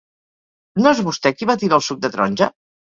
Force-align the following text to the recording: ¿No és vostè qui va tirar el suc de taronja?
¿No 0.85 0.95
és 0.97 1.03
vostè 1.11 1.35
qui 1.37 1.51
va 1.53 1.59
tirar 1.67 1.81
el 1.81 1.89
suc 1.91 2.05
de 2.09 2.15
taronja? 2.19 2.55